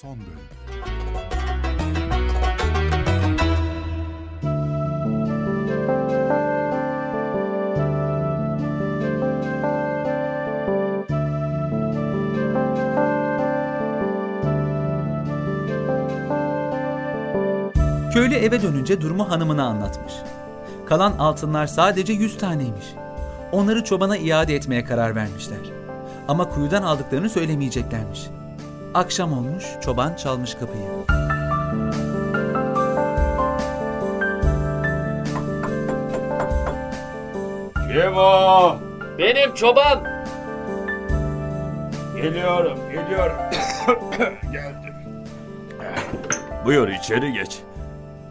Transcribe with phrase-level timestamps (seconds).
[0.00, 0.38] son bölüm.
[18.12, 20.12] Köylü eve dönünce durumu hanımına anlatmış.
[20.86, 22.86] Kalan altınlar sadece 100 taneymiş.
[23.52, 25.58] Onları çobana iade etmeye karar vermişler.
[26.28, 28.20] Ama kuyudan aldıklarını söylemeyeceklermiş.
[28.94, 31.04] Akşam olmuş, çoban çalmış kapıyı.
[37.74, 38.76] Kim o?
[39.18, 40.04] Benim çoban.
[42.16, 43.36] Geliyorum, geliyorum.
[44.52, 44.94] Geldim.
[46.64, 47.58] Buyur içeri geç.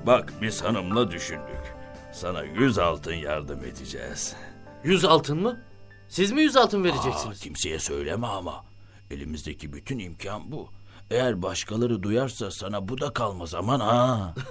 [0.06, 1.74] Bak biz hanımla düşündük.
[2.12, 4.36] Sana yüz altın yardım edeceğiz.
[4.84, 5.60] Yüz altın mı?
[6.08, 7.40] Siz mi yüz altın Aa, vereceksiniz?
[7.40, 8.66] kimseye söyleme ama.
[9.14, 10.70] Elimizdeki bütün imkan bu.
[11.12, 14.36] Eğer başkaları duyarsa sana bu da kalmaz aman ha.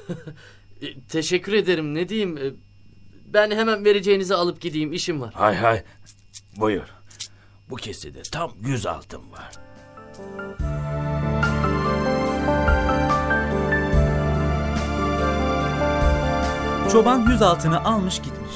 [0.83, 1.95] E, teşekkür ederim.
[1.95, 2.39] Ne diyeyim?
[2.39, 2.53] E,
[3.27, 4.93] ben hemen vereceğinizi alıp gideyim.
[4.93, 5.35] işim var.
[5.35, 5.83] hay hay.
[6.57, 6.87] Buyur.
[7.71, 9.51] Bu kesede tam yüz altın var.
[16.93, 18.53] Çoban yüz altını almış gitmiş.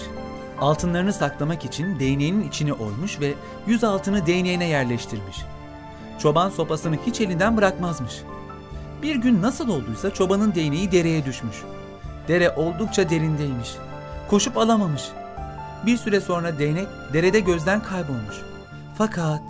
[0.60, 3.34] Altınlarını saklamak için değneğinin içini oymuş ve
[3.66, 5.36] yüz altını değneğine yerleştirmiş.
[6.18, 8.22] Çoban sopasını hiç elinden bırakmazmış.
[9.02, 11.56] Bir gün nasıl olduysa çobanın değneği dereye düşmüş.
[12.28, 13.70] Dere oldukça derindeymiş.
[14.30, 15.02] Koşup alamamış.
[15.86, 18.36] Bir süre sonra değnek derede gözden kaybolmuş.
[18.98, 19.42] Fakat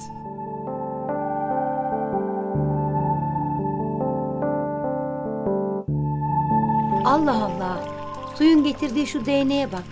[7.04, 7.84] Allah Allah.
[8.38, 9.82] Suyun getirdiği şu değneğe bak.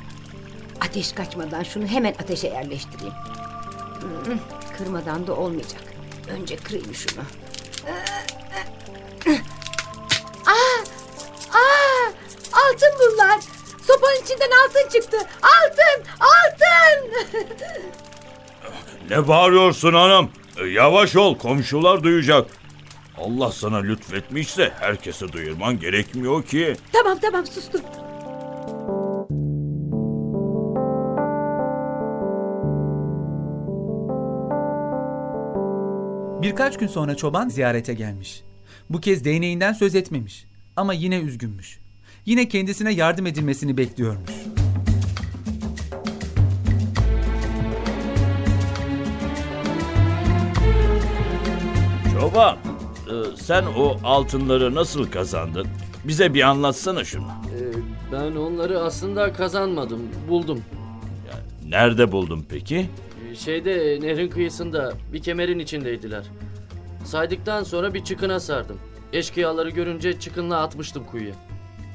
[0.80, 3.14] Ateş kaçmadan şunu hemen ateşe yerleştireyim.
[4.00, 4.38] Hmm,
[4.78, 5.93] Kırmadan da olmayacak.
[6.30, 7.20] Önce kırayım şunu.
[10.46, 10.84] Aa!
[11.52, 12.12] Aa!
[12.52, 13.40] Altın bunlar.
[13.86, 15.16] Sopanın içinden altın çıktı.
[15.42, 16.04] Altın!
[16.20, 17.10] Altın!
[19.10, 20.30] Ne bağırıyorsun hanım?
[20.56, 22.50] E, Yavaş ol komşular duyacak.
[23.18, 26.76] Allah sana lütfetmişse herkese duyurman gerekmiyor ki.
[26.92, 27.80] tamam tamam sustum.
[36.44, 38.42] Birkaç gün sonra çoban ziyarete gelmiş.
[38.90, 40.46] Bu kez değneğinden söz etmemiş
[40.76, 41.78] ama yine üzgünmüş.
[42.26, 44.30] Yine kendisine yardım edilmesini bekliyormuş.
[52.20, 55.66] Çoban, e, sen o altınları nasıl kazandın?
[56.04, 57.26] Bize bir anlatsana şunu.
[57.26, 57.60] E,
[58.12, 60.00] ben onları aslında kazanmadım.
[60.28, 60.60] Buldum.
[61.68, 62.90] Nerede buldun peki?
[63.34, 66.24] Şeyde nehrin kıyısında bir kemerin içindeydiler.
[67.04, 68.78] Saydıktan sonra bir çıkına sardım.
[69.12, 71.34] Eşkıyaları görünce çıkınla atmıştım kuyuya.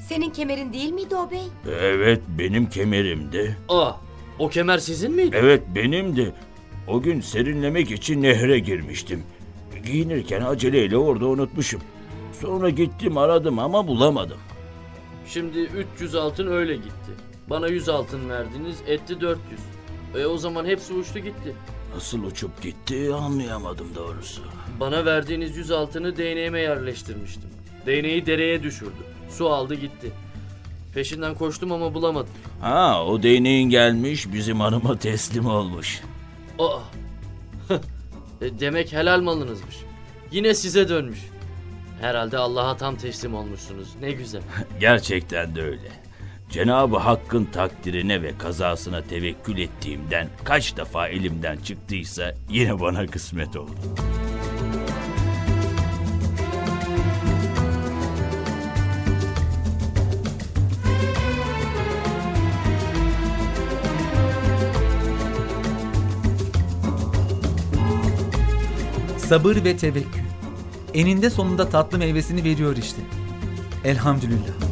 [0.07, 1.43] Senin kemerin değil miydi o bey?
[1.81, 3.57] Evet, benim kemerimdi.
[3.69, 3.91] Aa,
[4.39, 5.35] o kemer sizin miydi?
[5.39, 6.33] Evet, benimdi.
[6.87, 9.23] O gün serinlemek için nehre girmiştim.
[9.85, 11.81] Giyinirken aceleyle orada unutmuşum.
[12.41, 14.37] Sonra gittim aradım ama bulamadım.
[15.27, 15.59] Şimdi
[15.95, 17.11] 300 altın öyle gitti.
[17.49, 19.39] Bana 100 altın verdiniz, etti 400.
[20.15, 21.55] E o zaman hepsi uçtu gitti.
[21.95, 24.41] Nasıl uçup gitti anlayamadım doğrusu.
[24.79, 27.49] Bana verdiğiniz 100 altını değneğime yerleştirmiştim.
[27.85, 29.03] Değneği dereye düşürdü.
[29.29, 30.11] Su aldı gitti.
[30.93, 32.33] Peşinden koştum ama bulamadım.
[32.61, 36.01] Ha, o değneğin gelmiş bizim hanıma teslim olmuş.
[36.59, 36.79] Aa.
[38.41, 39.75] E, Demek helal malınızmış.
[40.31, 41.19] Yine size dönmüş.
[42.01, 43.87] Herhalde Allah'a tam teslim olmuşsunuz.
[44.01, 44.41] Ne güzel.
[44.79, 45.91] Gerçekten de öyle.
[46.49, 53.71] Cenabı Hakk'ın takdirine ve kazasına tevekkül ettiğimden kaç defa elimden çıktıysa yine bana kısmet oldu.
[69.17, 70.21] Sabır ve tevekkül.
[70.93, 73.01] Eninde sonunda tatlı meyvesini veriyor işte.
[73.85, 74.69] Elhamdülillah.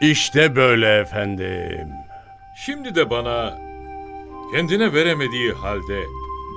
[0.00, 1.88] İşte böyle efendim.
[2.56, 3.58] Şimdi de bana
[4.52, 6.02] kendine veremediği halde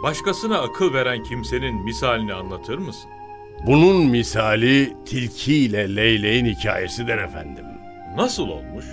[0.04, 3.10] başkasına akıl veren kimsenin misalini anlatır mısın?
[3.66, 7.66] Bunun misali tilki ile leyleğin hikayesidir efendim.
[8.16, 8.86] Nasıl olmuş?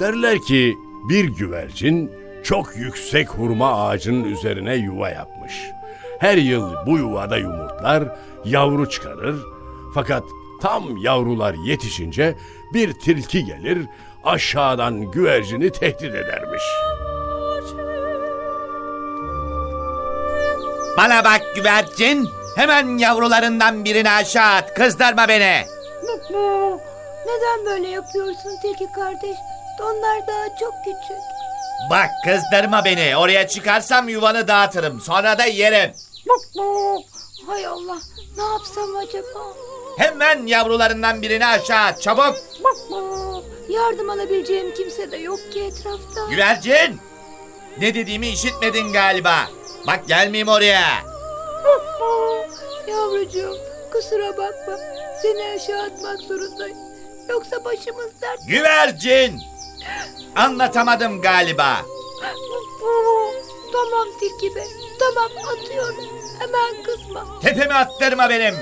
[0.00, 0.74] Derler ki
[1.08, 2.10] bir güvercin
[2.44, 5.52] çok yüksek hurma ağacının üzerine yuva yapmış.
[6.18, 9.36] Her yıl bu yuvada yumurtlar, yavru çıkarır.
[9.94, 10.24] Fakat
[10.60, 12.34] tam yavrular yetişince
[12.74, 13.86] bir tilki gelir,
[14.24, 16.62] aşağıdan güvercini tehdit edermiş.
[20.96, 22.28] Bana bak güvercin.
[22.56, 24.74] Hemen yavrularından birini aşağı at.
[24.74, 25.64] Kızdırma beni.
[27.26, 29.36] Neden böyle yapıyorsun Tilki kardeş?
[29.80, 31.22] Onlar daha çok küçük.
[31.90, 33.16] Bak kızdırma beni.
[33.16, 35.00] Oraya çıkarsam yuvanı dağıtırım.
[35.00, 35.92] Sonra da yerim.
[37.46, 37.98] Hay Allah
[38.36, 39.40] ne yapsam acaba?
[39.98, 42.00] Hemen yavrularından birini aşağı.
[42.00, 42.34] Çabuk.
[43.68, 46.30] Yardım alabileceğim kimse de yok ki etrafta.
[46.30, 47.00] Güvercin.
[47.78, 49.36] Ne dediğimi işitmedin galiba.
[49.86, 50.82] Bak gelmeyeyim oraya.
[52.88, 53.56] Yavrucuğum
[53.92, 54.78] kusura bakma.
[55.22, 56.78] Seni aşağı atmak zorundayım.
[57.28, 58.38] Yoksa başımız dert.
[58.48, 59.40] Güvercin.
[60.36, 61.76] Anlatamadım galiba.
[63.72, 64.64] Tamam Tilki Bey.
[64.98, 66.04] Tamam atıyorum.
[66.38, 67.40] Hemen kızma.
[67.42, 68.54] Tepemi attırma benim.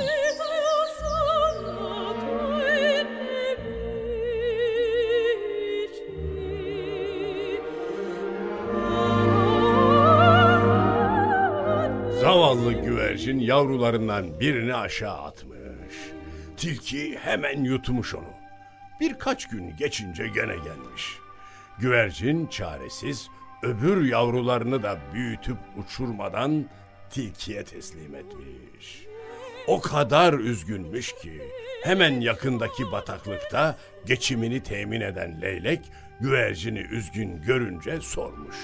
[13.28, 15.94] Güvercin yavrularından birini aşağı atmış.
[16.56, 18.32] Tilki hemen yutmuş onu.
[19.00, 21.18] Birkaç gün geçince gene gelmiş.
[21.78, 23.28] Güvercin çaresiz
[23.62, 26.64] öbür yavrularını da büyütüp uçurmadan
[27.10, 29.06] tilkiye teslim etmiş.
[29.66, 31.42] O kadar üzgünmüş ki
[31.84, 35.80] hemen yakındaki bataklıkta geçimini temin eden leylek
[36.20, 38.56] güvercini üzgün görünce sormuş.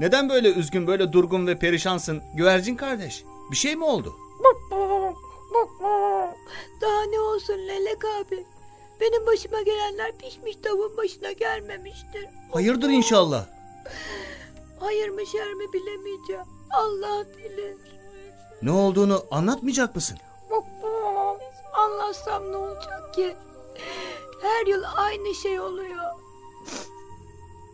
[0.00, 3.24] Neden böyle üzgün, böyle durgun ve perişansın güvercin kardeş?
[3.50, 4.16] Bir şey mi oldu?
[6.80, 8.46] Daha ne olsun Lelek abi.
[9.00, 12.26] Benim başıma gelenler pişmiş tavuğun başına gelmemiştir.
[12.52, 13.46] Hayırdır inşallah.
[14.80, 16.44] Hayır mı şer mi bilemeyeceğim.
[16.70, 17.76] Allah bilir.
[18.62, 20.18] Ne olduğunu anlatmayacak mısın?
[21.74, 23.36] Anlatsam ne olacak ki?
[24.42, 26.04] Her yıl aynı şey oluyor.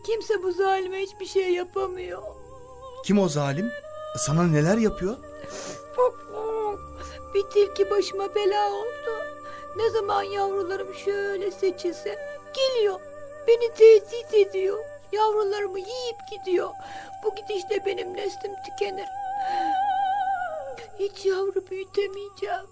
[0.05, 2.21] Kimse bu zalime hiçbir şey yapamıyor.
[3.05, 3.71] Kim o zalim?
[4.17, 5.17] Sana neler yapıyor?
[7.33, 9.23] Bir tilki başıma bela oldu.
[9.75, 12.99] Ne zaman yavrularım şöyle seçilse geliyor.
[13.47, 14.77] Beni tehdit ediyor.
[15.11, 16.69] Yavrularımı yiyip gidiyor.
[17.23, 19.07] Bu gidişle benim neslim tükenir.
[20.99, 22.65] Hiç yavru büyütemeyeceğim.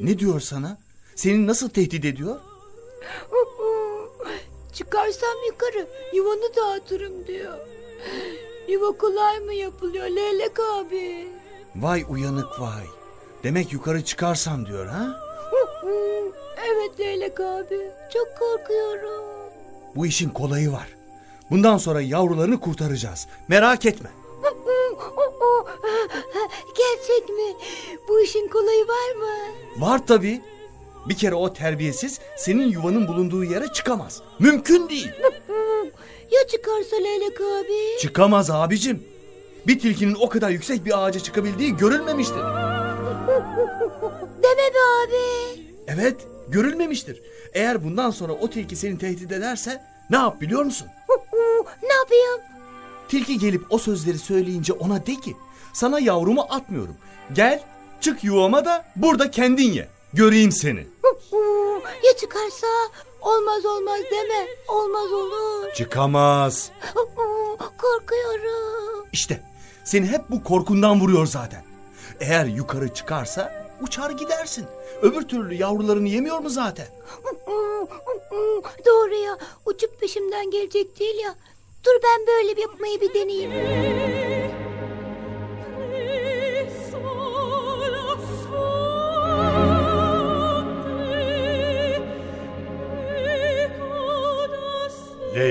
[0.00, 0.78] Ne diyor sana?
[1.14, 2.40] Seni nasıl tehdit ediyor?
[4.80, 7.58] Çıkarsam yukarı yuvanı dağıtırım diyor.
[8.68, 11.28] Yuva kolay mı yapılıyor Leylek abi?
[11.76, 12.84] Vay uyanık vay.
[13.42, 15.20] Demek yukarı çıkarsam diyor ha?
[16.66, 19.24] Evet Leylek abi çok korkuyorum.
[19.96, 20.88] Bu işin kolayı var.
[21.50, 23.26] Bundan sonra yavrularını kurtaracağız.
[23.48, 24.10] Merak etme.
[26.76, 27.56] Gerçek mi?
[28.08, 29.34] Bu işin kolayı var mı?
[29.76, 30.40] Var tabii.
[31.08, 34.22] Bir kere o terbiyesiz senin yuvanın bulunduğu yere çıkamaz.
[34.38, 35.10] Mümkün değil.
[36.30, 37.98] Ya çıkarsa Leylek abi?
[38.00, 39.02] Çıkamaz abicim.
[39.66, 42.36] Bir tilkinin o kadar yüksek bir ağaca çıkabildiği görülmemiştir.
[44.42, 45.60] Deme be abi.
[45.86, 46.16] Evet,
[46.48, 47.22] görülmemiştir.
[47.54, 50.88] Eğer bundan sonra o tilki seni tehdit ederse ne yap biliyor musun?
[51.82, 52.40] ne yapayım?
[53.08, 55.36] Tilki gelip o sözleri söyleyince ona de ki
[55.72, 56.96] sana yavrumu atmıyorum.
[57.32, 57.62] Gel
[58.00, 59.88] çık yuvama da burada kendin ye.
[60.14, 60.86] Göreyim seni.
[62.04, 62.66] Ya çıkarsa?
[63.20, 64.46] Olmaz olmaz deme.
[64.68, 65.72] Olmaz olur.
[65.74, 66.70] Çıkamaz.
[67.58, 69.06] Korkuyorum.
[69.12, 69.42] İşte
[69.84, 71.64] seni hep bu korkundan vuruyor zaten.
[72.20, 74.66] Eğer yukarı çıkarsa uçar gidersin.
[75.02, 76.86] Öbür türlü yavrularını yemiyor mu zaten?
[78.86, 79.38] Doğru ya.
[79.66, 81.34] Uçup peşimden gelecek değil ya.
[81.84, 83.50] Dur ben böyle bir yapmayı bir deneyeyim.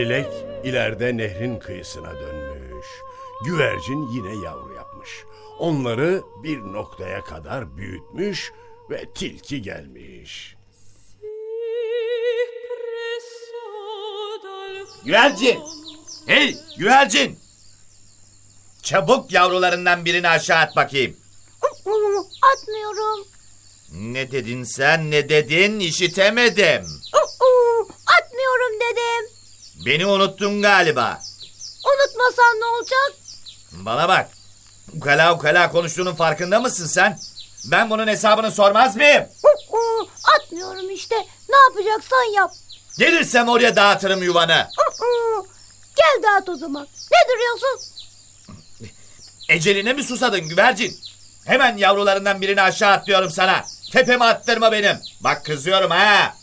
[0.09, 0.27] Leylek
[0.63, 2.87] ileride nehrin kıyısına dönmüş.
[3.45, 5.09] Güvercin yine yavru yapmış.
[5.59, 8.51] Onları bir noktaya kadar büyütmüş
[8.89, 10.55] ve tilki gelmiş.
[15.05, 15.59] Güvercin.
[16.27, 17.39] Hey güvercin.
[18.83, 21.15] Çabuk yavrularından birini aşağı at bakayım.
[22.53, 23.27] Atmıyorum.
[23.91, 26.85] Ne dedin sen ne dedin işitemedim.
[29.85, 31.19] Beni unuttun galiba.
[31.85, 33.13] Unutmasan ne olacak?
[33.71, 34.29] Bana bak.
[34.97, 37.19] Ukala ukala konuştuğunun farkında mısın sen?
[37.65, 39.23] Ben bunun hesabını sormaz mıyım?
[40.35, 41.15] Atmıyorum işte.
[41.49, 42.51] Ne yapacaksan yap.
[42.97, 44.67] Gelirsem oraya dağıtırım yuvanı.
[45.95, 46.87] Gel dağıt o zaman.
[47.11, 47.79] Ne duruyorsun?
[49.49, 50.97] Eceline mi susadın güvercin?
[51.45, 53.65] Hemen yavrularından birini aşağı at diyorum sana.
[53.91, 54.97] Tepeme attırma benim.
[55.21, 56.35] Bak kızıyorum ha.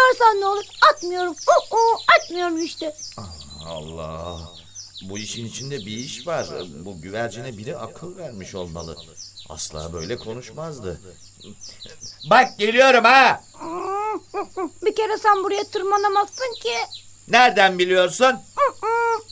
[0.00, 0.64] Kızarsan ne olur?
[0.92, 1.36] Atmıyorum.
[1.46, 2.96] Aa, atmıyorum işte.
[3.66, 4.40] Allah.
[5.02, 6.46] Bu işin içinde bir iş var.
[6.84, 8.96] Bu güvercine biri akıl vermiş olmalı.
[9.48, 11.00] Asla böyle konuşmazdı.
[12.30, 13.44] Bak geliyorum ha.
[14.82, 16.74] Bir kere sen buraya tırmanamazsın ki.
[17.28, 18.36] Nereden biliyorsun?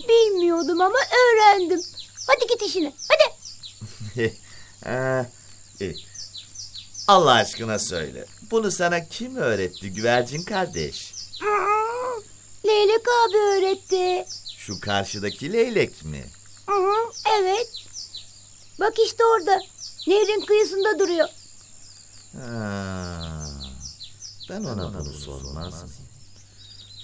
[0.08, 1.82] Bilmiyordum ama öğrendim.
[2.26, 2.92] Hadi git işine.
[3.08, 4.34] Hadi.
[4.84, 5.26] Ha,
[5.80, 5.96] iyi.
[7.08, 8.24] Allah aşkına söyle.
[8.50, 11.12] Bunu sana kim öğretti güvercin kardeş?
[11.42, 12.20] Aa,
[12.66, 14.24] Leylek abi öğretti.
[14.56, 16.24] Şu karşıdaki leylek mi?
[16.66, 17.68] Aa, Evet.
[18.80, 19.60] Bak işte orada.
[20.06, 21.28] Nehrin kıyısında duruyor.
[22.32, 23.46] Ha,
[24.50, 25.90] ben ona bunu sormaz mıyım?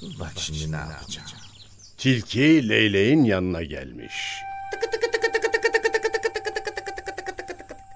[0.01, 1.29] Dur bak şimdi ne yapacağım.
[1.99, 4.15] Tilki leyleğin yanına gelmiş.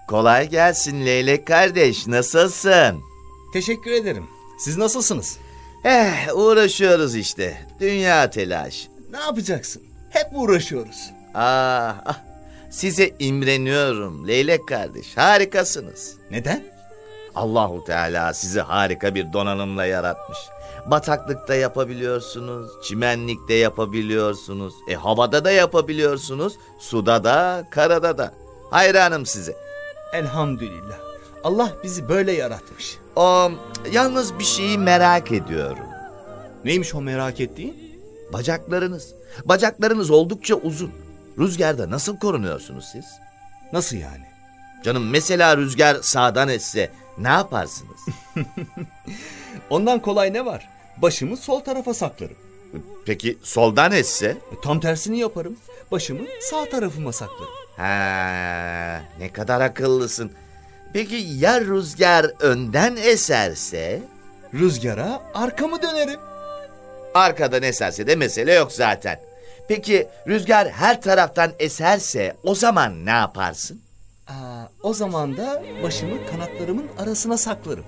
[0.09, 2.07] Kolay gelsin leylek kardeş.
[2.07, 3.00] Nasılsın?
[3.53, 4.27] Teşekkür ederim.
[4.59, 5.38] Siz nasılsınız?
[5.85, 7.67] Eh uğraşıyoruz işte.
[7.81, 8.88] Dünya telaş.
[9.11, 9.83] Ne yapacaksın?
[10.11, 11.11] Hep uğraşıyoruz.
[11.35, 12.21] Ah, ah.
[12.71, 15.17] Size imreniyorum leylek kardeş.
[15.17, 16.15] Harikasınız.
[16.31, 16.65] Neden?
[17.35, 20.38] Allahu Teala sizi harika bir donanımla yaratmış.
[20.87, 28.35] Bataklıkta yapabiliyorsunuz, çimenlikte yapabiliyorsunuz, e havada da yapabiliyorsunuz, suda da, karada da.
[28.71, 29.67] Hayranım size.
[30.12, 30.99] Elhamdülillah.
[31.45, 32.99] Allah bizi böyle yaratmış.
[33.17, 33.50] O
[33.93, 35.85] yalnız bir şeyi merak ediyorum.
[36.65, 38.00] Neymiş o merak ettiğin?
[38.33, 39.15] Bacaklarınız.
[39.45, 40.93] Bacaklarınız oldukça uzun.
[41.38, 43.05] Rüzgarda nasıl korunuyorsunuz siz?
[43.73, 44.25] Nasıl yani?
[44.85, 48.00] Canım mesela rüzgar sağdan esse ne yaparsınız?
[49.71, 50.69] Ondan kolay ne var?
[50.97, 52.37] Başımı sol tarafa saklarım.
[53.07, 54.27] Peki soldan esse?
[54.27, 55.57] E, Tam tersini yaparım.
[55.91, 57.53] Başımı sağ tarafıma saklarım.
[57.78, 60.32] Ha, ne kadar akıllısın.
[60.92, 64.02] Peki ya rüzgar önden eserse?
[64.54, 66.20] Rüzgara arkamı dönerim.
[67.14, 69.20] Arkadan eserse de mesele yok zaten.
[69.68, 73.80] Peki rüzgar her taraftan eserse o zaman ne yaparsın?
[74.28, 74.32] Aa,
[74.82, 77.85] o zaman da başımı kanatlarımın arasına saklarım.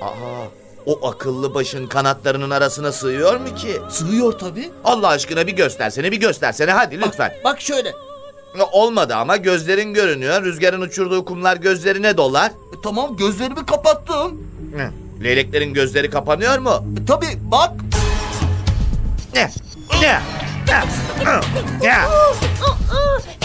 [0.00, 0.44] Aa,
[0.86, 3.80] o akıllı başın kanatlarının arasına sığıyor mu ki?
[3.90, 4.70] Sığıyor tabii.
[4.84, 7.32] Allah aşkına bir göstersene bir göstersene hadi lütfen.
[7.44, 7.92] Bak şöyle.
[8.72, 10.42] Olmadı ama gözlerin görünüyor.
[10.44, 12.46] Rüzgarın uçurduğu kumlar gözlerine dolar.
[12.50, 14.40] E, tamam gözlerimi kapattım.
[14.76, 14.90] Hı,
[15.24, 16.84] Leyleklerin gözleri kapanıyor mu?
[17.02, 17.70] E, tabii bak.
[19.34, 19.50] Ne?
[20.02, 20.20] Ne?
[20.68, 20.80] Ne?
[21.82, 21.94] Ne?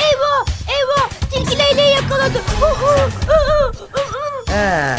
[0.03, 0.45] Eyvah!
[0.69, 1.09] Eyvah!
[1.31, 2.37] Tilki leyleği yakaladı.
[4.55, 4.97] Eh,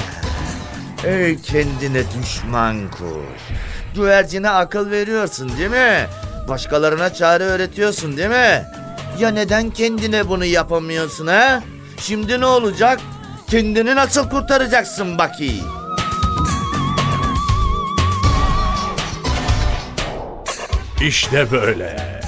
[1.04, 3.56] Ey kendine düşman kuş.
[3.94, 6.06] Güvercine akıl veriyorsun değil mi?
[6.49, 8.64] Başkalarına çare öğretiyorsun değil mi?
[9.18, 11.62] Ya neden kendine bunu yapamıyorsun ha?
[12.00, 13.00] Şimdi ne olacak?
[13.50, 15.66] Kendini nasıl kurtaracaksın bakayım?
[21.02, 22.21] İşte böyle.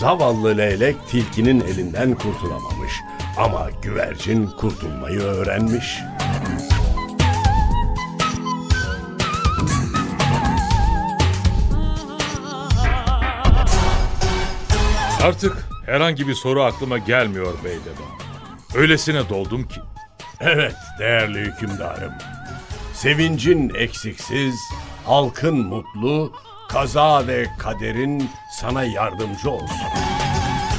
[0.00, 2.92] Zavallı leylek tilkinin elinden kurtulamamış.
[3.36, 5.98] Ama güvercin kurtulmayı öğrenmiş.
[15.22, 18.06] Artık herhangi bir soru aklıma gelmiyor Beydeba.
[18.74, 19.80] Öylesine doldum ki.
[20.40, 22.12] Evet değerli hükümdarım.
[22.94, 24.54] Sevincin eksiksiz,
[25.04, 26.32] halkın mutlu,
[26.68, 29.88] kaza ve kaderin sana yardımcı olsun.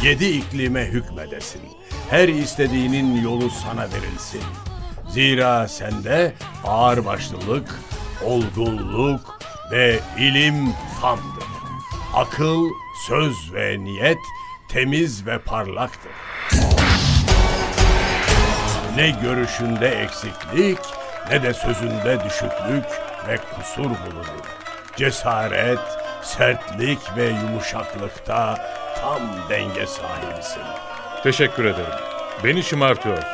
[0.04, 1.62] Yedi iklime hükmedesin.
[2.10, 4.42] Her istediğinin yolu sana verilsin.
[5.10, 6.34] Zira sende
[6.64, 7.76] ağırbaşlılık,
[8.26, 9.40] olgunluk
[9.72, 11.48] ve ilim tamdır.
[12.16, 12.64] Akıl,
[13.08, 14.18] söz ve niyet
[14.78, 16.12] temiz ve parlaktır.
[18.96, 20.80] Ne görüşünde eksiklik
[21.32, 22.86] ne de sözünde düşüklük
[23.28, 24.46] ve kusur bulunur.
[24.96, 25.80] Cesaret,
[26.22, 28.58] sertlik ve yumuşaklıkta
[29.02, 30.64] tam denge sahibisin.
[31.24, 32.00] Teşekkür ederim.
[32.44, 33.30] Beni şımartıyorsun.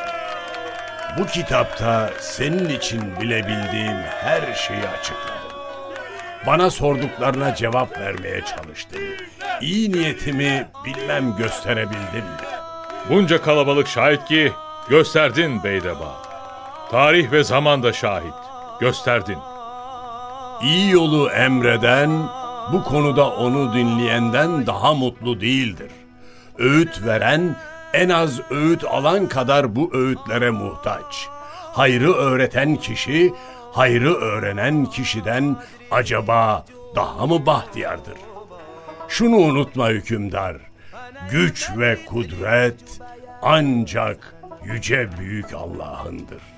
[1.18, 5.58] Bu kitapta senin için bilebildiğim her şeyi açıkladım.
[6.46, 9.00] Bana sorduklarına cevap vermeye çalıştım.
[9.60, 12.44] İyi niyetimi bilmem gösterebildim mi?
[13.08, 14.52] Bunca kalabalık şahit ki
[14.88, 16.22] gösterdin Beydeba.
[16.90, 18.34] Tarih ve zaman da şahit.
[18.80, 19.38] Gösterdin.
[20.62, 22.10] İyi yolu emreden
[22.72, 25.90] bu konuda onu dinleyenden daha mutlu değildir.
[26.58, 27.56] Öğüt veren
[27.92, 31.28] en az öğüt alan kadar bu öğütlere muhtaç.
[31.72, 33.34] Hayrı öğreten kişi,
[33.72, 35.56] hayrı öğrenen kişiden
[35.90, 36.64] acaba
[36.96, 38.33] daha mı bahtiyardır?
[39.14, 40.56] Şunu unutma hükümdar.
[41.30, 43.00] Güç ve kudret
[43.42, 46.53] ancak yüce büyük Allah'ındır.